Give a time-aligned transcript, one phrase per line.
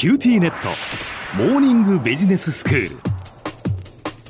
[0.00, 0.70] QTnet。
[1.36, 2.96] モーニングビジネススクール。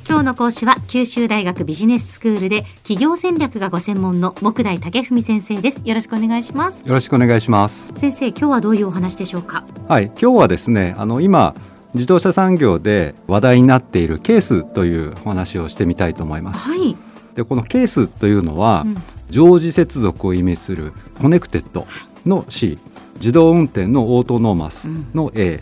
[0.05, 5.79] 今日の講師は九州大学ビジネススクールで企業戦略がご専門の目代武史先生です。
[5.85, 6.85] よろしくお願いします。
[6.85, 7.89] よろしくお願いします。
[7.95, 9.63] 先生今日はどういうお話でしょうか？
[9.87, 11.55] はい今日はですねあの今
[11.93, 16.67] 自動車産業で話題になっているケースというお話をしてみたいと思います。
[16.67, 16.97] はい。
[17.35, 18.95] でこのケースというのは、うん。
[19.29, 21.87] 常時接続を意味するConnected
[22.25, 22.77] の C
[23.21, 25.61] 自動運転の Autonomous の A、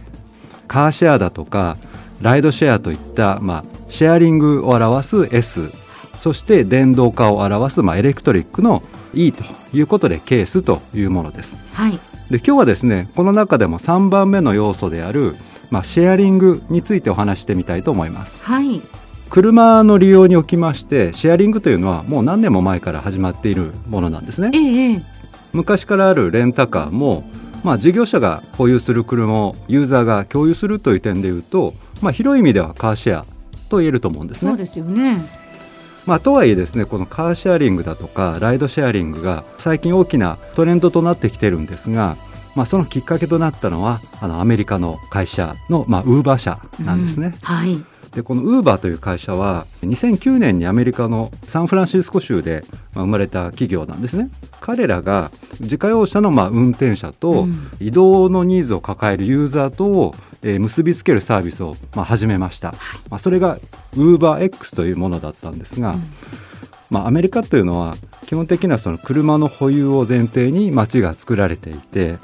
[0.68, 1.78] カーシェアだとか
[2.22, 5.72] ライドシェアといった、まあ、シェアリングを表す S
[6.20, 8.82] そして電動化を表す、まあ、 Electric の
[9.14, 9.44] E と
[9.74, 11.56] いうことでケースというものです。
[11.74, 12.00] はい。
[12.30, 15.36] で今日はですねこの中でも3番目の要素である、
[15.72, 18.42] まあ、シェアリングについてお話してみたいと思います。
[18.44, 18.82] はい。
[19.30, 24.52] 車の利用におきましてシェアリングというのはもう何年も前から始まっているものなんですね。
[24.54, 25.04] ええええ。
[25.54, 27.24] 昔からあるレンタカーも、
[27.64, 33.26] まあ、事業者が保有する車をユーザーが共有するという点でいうと、まあ、広い意味ではカーシェア
[33.70, 34.52] と言えると思うんですね。
[34.52, 35.40] そうですよね
[36.06, 42.18] まあ、とはいえですねこのカーシェアリングだとかライドシェアリングが最近大きなトレンドとなってきてるんですが、
[42.56, 47.28] まあ、そのきっかけとなったのはあのアメリカの会社の、まあ、ウーバー社なんですね。
[47.28, 52.64] うんはいでこのウーバーという会社は2009年にアメリカのサンフランシスコ州で
[52.96, 57.70] まあ生まれた企業なんですね彼らが自家用車のまあ運転者とうん。
[57.80, 62.74] 移動のニーズを抱えるユーザーとをえー結びつけるサービスをまあ始めました、
[63.10, 63.58] まあ、それが
[63.96, 66.04] ウーバー X というものだったんですが、うん。
[66.90, 72.18] まあ、アメリカというのは基本的にはその車の保有を前提に街が作られていて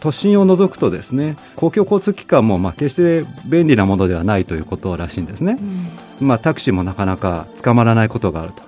[0.00, 5.56] 都心を除くとですね公共交通機関もまあ決して便利なものではないということらしいんですね。
[6.20, 6.28] うん。
[6.28, 8.62] まあ、タクシーもなかなか捕まらないことがあると。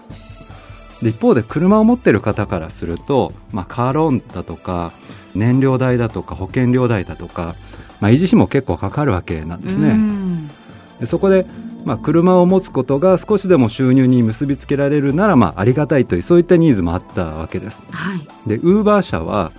[1.02, 4.92] で一方で車を持っている方からすると、まあ、カーローンだとか
[5.34, 7.54] 燃料代だとか保険料代だとか、
[8.00, 9.90] まあ、維持費も結構かかるわけなんですね。
[9.90, 10.50] うん
[10.98, 11.44] でそこで、
[11.84, 17.82] まあ、車を持つことが少しでも収入に結びつけられるなら、まあ、ありがたいというそういったニーズもあったわけです。
[17.90, 19.52] はいでウーバー社は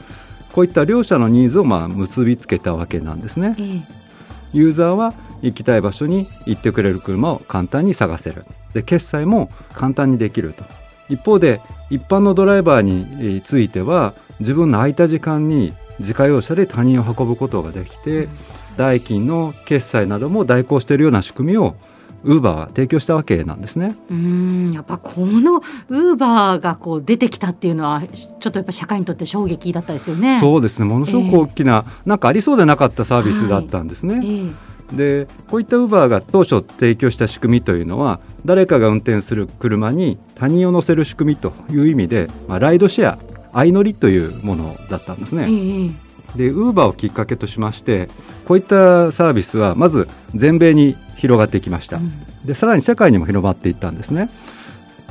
[0.52, 3.56] こういった両者のニーズをまあ結びつけたわけなんですね。
[3.60, 3.98] ええ
[4.54, 10.64] ユーザーは行きたい場所に行ってくれる車を簡単に探せるで決済も簡単にできると
[11.10, 18.28] 一方で一般のドライバーにえーついては自分の空いた時間に自家用車で他人を運ぶことができて
[18.76, 21.76] 代金の決済なども代行しているような仕組みを
[22.24, 23.96] ウーバーは提供したわけなんですね。
[24.10, 28.02] うんやっぱこのウーバーがこう出てきたっていうのは
[28.40, 30.40] ちょっとやっぱ社会にとって衝撃だったですよね。
[30.40, 34.20] そうですねものすごく大きな、なんかありそうでなかったサービスだったんですね。
[34.24, 43.20] ええでこういったウーバーが当初提供した仕組みというのは誰かが運転する車に他人を乗せる仕組みという意味で、まあ、ライドシェア
[43.54, 45.92] 相乗りというものだったんですえね。
[45.94, 48.10] えでウーバーをきっかけとしまして
[48.46, 51.98] こういったサービスはまず全米に広がっていきました。
[51.98, 54.30] うんでさらに世界にも広まっていったんですね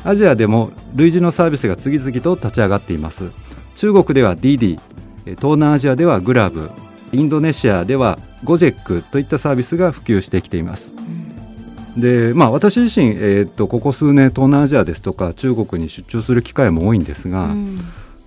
[0.05, 3.31] アジアでも類似のサービスが次々と立ち上がっています
[3.77, 4.81] 中国では DD
[5.27, 6.71] え東南アジアではグラブ
[7.13, 10.95] インドネシアではゴジェックといったサービスが普及してきています。
[11.99, 17.81] でまあ私自身、えーっとここ数年東南アジアですとか中国に出張する機会も多いんですが、うん。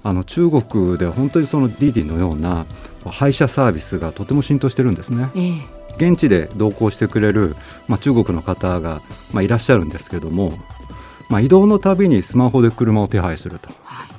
[0.04, 2.66] あの中国では本当にその DD のような
[3.06, 5.30] 配車サービスがとても浸透してるんですね。
[5.36, 5.80] ええ。
[5.98, 7.56] 現地で同行してくれる、
[7.88, 9.02] まあ、中国の方が、
[9.34, 10.54] まあ、いらっしゃるんですけども、
[11.28, 13.70] まあ、移動のたびにスマホで車を手配すると。
[13.84, 14.19] はい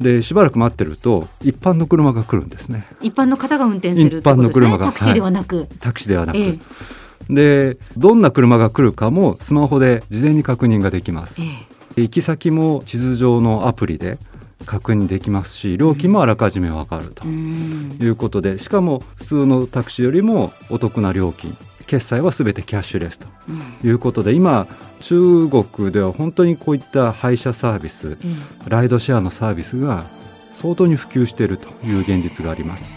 [0.00, 2.86] でしばらく待ってると一般の車が来るんですね。
[3.02, 6.58] 一般の方が運転する一般の車がタクシーではなく、タクシーではなく、ええ。
[7.28, 11.40] でどんな車が来るかもスマホで事前に確認ができます。
[11.40, 14.18] え行き先も地図上のアプリで
[14.64, 17.98] 確認できますし料金もあらかじめわかるとうん。
[18.00, 21.56] いうことでしかも普通のタクシーよりもお得な料金
[21.90, 23.88] 決済はすべてキャッシュレスとうん。
[23.88, 24.68] いうことで今
[25.00, 28.16] 中国では本当にこういった配車サービスえ
[28.66, 30.04] えライドシェアのサービスが
[30.54, 32.94] 相当に普及しているという現実があります。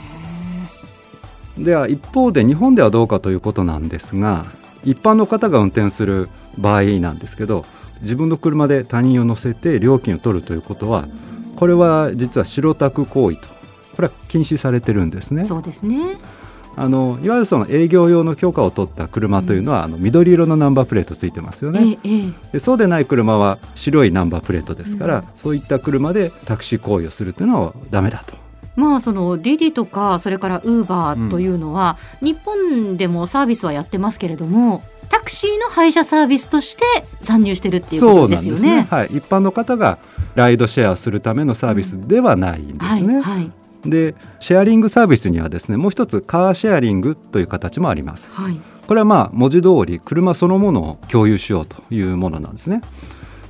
[1.57, 4.45] では一方で日本ではどうかということなんですが
[4.84, 7.66] 一般の方が運転する場合なんですけど
[8.01, 11.07] 自分の車で他人を乗せて料金を取るということは
[11.55, 13.47] これは実は白タク行為と
[13.96, 15.43] これは禁止されてるんですね。
[15.46, 16.17] そうですね
[16.75, 21.97] あのいわゆるその営業用の許可を取った車というのは、あの緑色のナンバープレートついてますよね、
[22.52, 25.23] でそうでない車は白いナンバープレートですから、うん。
[25.41, 28.35] そういった車でタクシー行為をするというのはダメだと。
[28.75, 36.84] まあそのディディとかそれからウーバーというのは、日本でもサービスはやってますけれどもタクシーの配車サービスとして
[37.22, 38.87] 参入してるっていうことですよね。
[38.90, 39.99] はい、一般の方が
[40.34, 43.20] ライドシェアするためのサービスではないんですね。
[43.20, 43.52] はいはい
[43.85, 48.59] でシェアリングサービスにはですねもう一つカーシェアリングという形もあります、はい。
[48.88, 52.82] これはまあ文字通り車そのものを共有しようというものなんですね。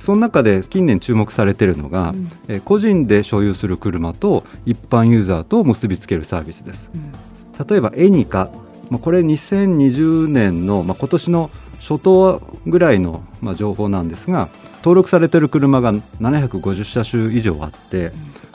[0.00, 2.30] その中で近年注目されているのが、うん。
[2.48, 6.90] えー個人で所有する車と一般ユーザーと結びつけるサービスです。
[6.94, 7.66] うん。
[7.66, 8.50] 例えばエニカ、
[8.90, 14.48] まあ、これ2020年の、まあ、今年の初頭ぐらいの、まあ、情報なんですが
[14.78, 18.12] 登録されている車が750車種以上あって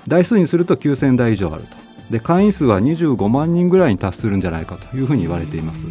[0.10, 1.78] 台数にすると9000台以上あると。
[2.10, 5.86] で会員数は25万人ぐらいに達するんじゃないかというふうに言われています。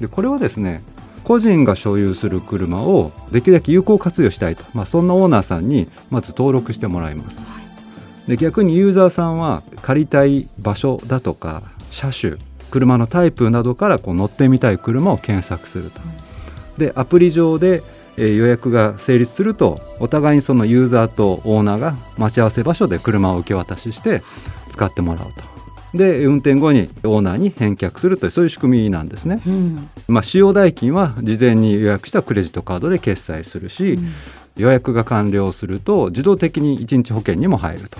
[0.00, 0.82] でこれはですね
[1.24, 7.42] 個人が所有する車をできるだけ有効活用したいと、まあ、そんなオーナーさんにまず登録してもらいます。
[8.26, 12.36] で逆にユーザーさんは借りたい場所だとか車種
[12.70, 16.00] 車のタイプなどからこう乗ってみたい車を検索すると。
[16.78, 17.82] でアプリ上で
[18.18, 24.22] えー予約が成立するとお互いにそのユーザーとオーナーが待ち合わせ場所で車を受け渡しして
[24.70, 25.48] 使ってもらうと。
[25.94, 29.88] で運転後にオーナーに返却するというそういう仕組みなんですね、うん。
[30.06, 34.12] まあ、使用代金は事前に予約したクレジットカードで決済するし、うん。
[34.58, 37.98] 予約が完了すると自動的に1日保険にも入ると。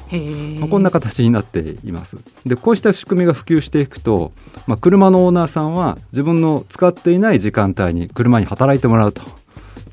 [0.58, 2.16] まあ、こんな形になっています。
[2.44, 4.32] でこうした仕組みが普及していくと、
[4.66, 9.22] まあ、車のオーナーさんは自分の使っていない時間帯に車に働いてもらうと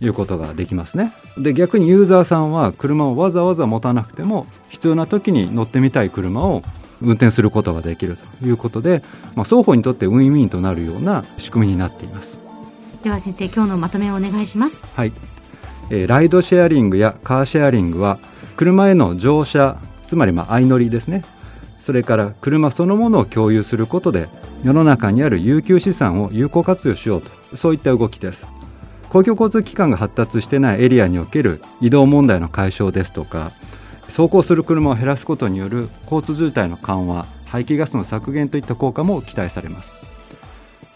[0.02, 1.14] いうことができますね。
[1.38, 6.64] で逆にユーザーさんは車をわざわざ持たなくても必要な時に乗ってみたい車を
[7.02, 9.04] 運転することができるということで、
[9.36, 12.38] まあ、双方にとってウィンウィンとなるような仕組みになっています。
[13.04, 14.86] では先生今日のまとめをお願いします。
[14.96, 15.12] はい、
[15.90, 18.20] えーライドシェアリングやカーシェアリングは
[18.56, 19.78] 車への乗車
[20.08, 21.24] つまりまあ相乗りですね。
[21.86, 24.28] それから車そのものを共有することで
[24.64, 28.48] 世の中にある有給資産を有効活用しようとそういった動きです
[29.16, 33.54] 公共交通機関が発達してないエリアにおける移動問題の解消ですとか
[34.08, 39.94] 走行する車を減らすことによる交通渋滞の緩和排気ガスの削減といった効果も期待されます。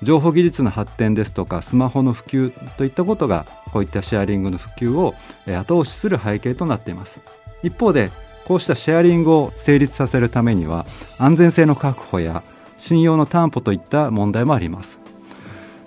[0.04, 5.16] 情報技術の発展ですとかスマホの普及といったことがこういったシェアリングの普及を
[5.48, 7.22] 後押しする背景となっています。
[7.64, 8.12] 一方で
[8.44, 10.86] こうしたシェアリングを成立させるためには
[11.20, 12.44] 安全性の確保や
[12.80, 15.00] 信用の担保といった問題もあります。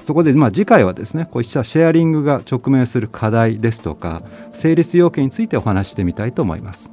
[0.07, 4.23] そこでまあ次回はですねこうしたシェアリングが直面する課題ですとか
[4.53, 6.91] 成立要件についてお話ししてみたいと思います。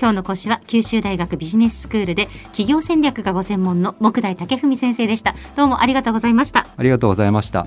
[0.00, 5.34] 今日の講師は九州大学ビジネススクールで企業戦略がご専門の目代武史先生でした。
[5.56, 6.68] どうもありがとうございました。
[6.76, 7.66] ありがとうございました